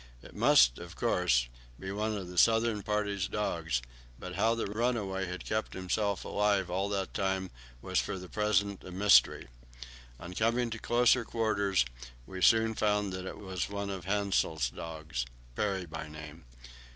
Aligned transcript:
It 0.23 0.33
must, 0.35 0.79
of 0.79 0.95
course, 0.95 1.47
be 1.79 1.91
one 1.91 2.17
of 2.17 2.27
the 2.27 2.37
southern 2.39 2.81
party's 2.81 3.27
dogs, 3.27 3.83
but 4.17 4.33
how 4.33 4.55
the 4.55 4.65
runaway 4.65 5.27
had 5.27 5.45
kept 5.45 5.75
himself 5.75 6.25
alive 6.25 6.71
all 6.71 6.89
that 6.89 7.13
time 7.13 7.51
was 7.83 7.99
for 7.99 8.17
the 8.17 8.27
present 8.27 8.83
a 8.83 8.91
mystery. 8.91 9.47
On 10.19 10.33
coming 10.33 10.71
to 10.71 10.79
closer 10.79 11.23
quarters 11.23 11.85
we 12.25 12.41
soon 12.41 12.73
found 12.73 13.13
that 13.13 13.27
it 13.27 13.37
was 13.37 13.69
one 13.69 13.91
of 13.91 14.05
Hassel's 14.05 14.71
dogs, 14.71 15.27
Peary 15.53 15.85
by 15.85 16.07
name. 16.07 16.45